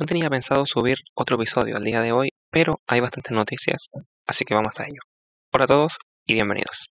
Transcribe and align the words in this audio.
No 0.00 0.06
tenía 0.06 0.30
pensado 0.30 0.64
subir 0.64 0.96
otro 1.12 1.36
episodio 1.36 1.76
al 1.76 1.84
día 1.84 2.00
de 2.00 2.10
hoy, 2.10 2.30
pero 2.50 2.80
hay 2.86 3.00
bastantes 3.00 3.32
noticias, 3.32 3.90
así 4.26 4.46
que 4.46 4.54
vamos 4.54 4.80
a 4.80 4.84
ello. 4.84 5.02
Hola 5.52 5.64
a 5.64 5.66
todos 5.66 5.98
y 6.24 6.32
bienvenidos. 6.32 6.86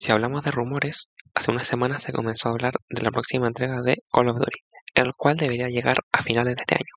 Si 0.00 0.12
hablamos 0.12 0.44
de 0.44 0.50
rumores, 0.50 1.08
hace 1.34 1.50
unas 1.50 1.66
semanas 1.66 2.02
se 2.02 2.14
comenzó 2.14 2.48
a 2.48 2.52
hablar 2.52 2.72
de 2.88 3.02
la 3.02 3.10
próxima 3.10 3.48
entrega 3.48 3.82
de 3.82 3.98
Call 4.10 4.28
of 4.30 4.38
Duty, 4.38 4.60
el 4.94 5.12
cual 5.14 5.36
debería 5.36 5.68
llegar 5.68 5.98
a 6.10 6.22
finales 6.22 6.56
de 6.56 6.62
este 6.62 6.76
año. 6.76 6.94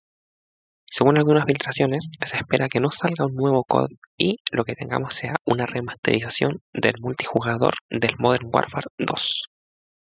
Según 0.86 1.18
algunas 1.18 1.44
filtraciones, 1.44 2.12
se 2.26 2.38
espera 2.38 2.70
que 2.70 2.80
no 2.80 2.92
salga 2.92 3.26
un 3.26 3.36
nuevo 3.36 3.66
COD 3.66 3.90
y 4.16 4.38
lo 4.54 4.64
que 4.64 4.76
tengamos 4.76 5.16
sea 5.16 5.36
una 5.44 5.66
remasterización 5.66 6.62
del 6.72 6.94
multijugador 7.02 7.74
del 7.90 8.16
Modern 8.18 8.48
Warfare 8.54 8.88
2. 9.00 9.50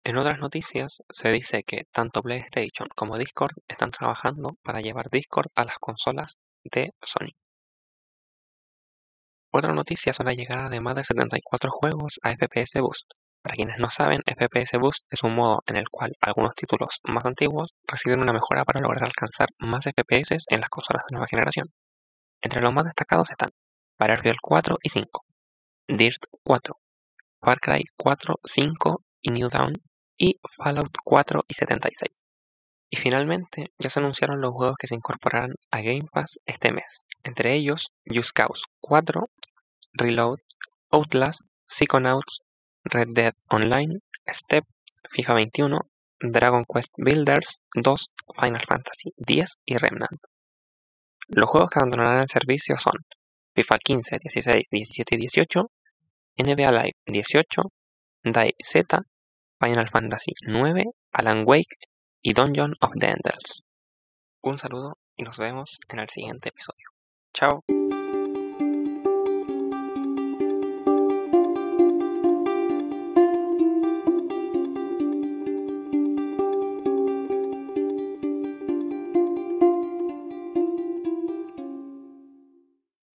En 0.06 0.18
otras 0.18 0.38
noticias 0.38 1.02
se 1.10 1.32
dice 1.32 1.62
que 1.62 1.84
tanto 1.90 2.20
PlayStation 2.20 2.88
como 2.94 3.16
Discord 3.16 3.54
están 3.68 3.90
trabajando 3.90 4.50
para 4.62 4.82
llevar 4.82 5.08
Discord 5.08 5.46
a 5.56 5.64
las 5.64 5.78
consolas 5.78 6.36
de 6.62 6.92
Sony. 7.00 7.32
Otra 9.50 9.72
noticia 9.72 10.12
son 10.12 10.26
la 10.26 10.34
llegada 10.34 10.68
de 10.68 10.82
más 10.82 10.94
de 10.96 11.04
74 11.04 11.70
juegos 11.70 12.20
a 12.22 12.32
FPS 12.32 12.82
Boost. 12.82 13.12
Para 13.40 13.54
quienes 13.54 13.78
no 13.78 13.88
saben, 13.88 14.20
FPS 14.26 14.76
Boost 14.78 15.06
es 15.08 15.22
un 15.22 15.34
modo 15.34 15.62
en 15.64 15.78
el 15.78 15.88
cual 15.88 16.12
algunos 16.20 16.54
títulos 16.54 17.00
más 17.04 17.24
antiguos 17.24 17.72
reciben 17.86 18.20
una 18.20 18.34
mejora 18.34 18.66
para 18.66 18.80
lograr 18.80 19.04
alcanzar 19.04 19.48
más 19.56 19.84
FPS 19.84 20.44
en 20.50 20.60
las 20.60 20.68
consolas 20.68 21.06
de 21.08 21.14
nueva 21.14 21.28
generación. 21.28 21.72
Entre 22.42 22.60
los 22.60 22.74
más 22.74 22.84
destacados 22.84 23.30
están 23.30 23.52
Battlefield 23.98 24.36
4 24.42 24.76
y 24.82 24.88
5, 24.90 25.24
Dirt 25.88 26.24
4, 26.42 26.78
Far 27.40 27.58
Cry 27.58 27.84
4, 27.96 28.34
5 28.44 29.02
y 29.22 29.30
New 29.30 29.48
Dawn 29.48 29.72
y 30.16 30.40
Fallout 30.56 30.94
4 31.04 31.44
y 31.48 31.54
76. 31.54 32.20
Y 32.90 32.96
finalmente 32.96 33.72
ya 33.78 33.90
se 33.90 33.98
anunciaron 34.00 34.40
los 34.40 34.52
juegos 34.52 34.76
que 34.78 34.86
se 34.86 34.94
incorporarán 34.94 35.54
a 35.70 35.80
Game 35.80 36.06
Pass 36.12 36.38
este 36.46 36.72
mes, 36.72 37.04
entre 37.24 37.54
ellos 37.54 37.92
Just 38.06 38.32
Cause 38.32 38.64
4, 38.80 39.28
Reload, 39.94 40.38
Outlast, 40.90 41.42
Psychonauts, 41.66 42.40
Red 42.84 43.08
Dead 43.12 43.34
Online, 43.48 43.98
Step, 44.28 44.64
FIFA 45.10 45.34
21, 45.34 45.80
Dragon 46.20 46.64
Quest 46.64 46.92
Builders 46.96 47.60
2, 47.74 48.14
Final 48.40 48.62
Fantasy 48.68 49.12
X 49.16 49.58
y 49.64 49.76
Remnant. 49.76 50.20
Los 51.28 51.48
juegos 51.48 51.70
que 51.70 51.78
abandonarán 51.78 52.20
el 52.20 52.28
servicio 52.28 52.76
son 52.78 52.94
FIFA 53.54 53.78
15, 53.78 54.18
16, 54.22 54.68
17 54.70 55.14
y 55.14 55.18
18, 55.18 55.70
NBA 56.36 56.72
Live 56.72 56.96
18, 57.06 57.62
DAI 58.24 58.54
Z, 58.58 59.00
Final 59.64 59.88
Fantasy 59.88 60.32
IX, 60.46 60.90
Alan 61.12 61.44
Wake 61.46 61.76
y 62.22 62.34
Dungeon 62.34 62.74
of 62.80 62.90
the 62.98 63.06
Enders. 63.06 63.62
Un 64.42 64.58
saludo 64.58 64.98
y 65.16 65.24
nos 65.24 65.38
vemos 65.38 65.78
en 65.88 66.00
el 66.00 66.08
siguiente 66.10 66.50
episodio. 66.50 66.88
Chao. 67.32 67.64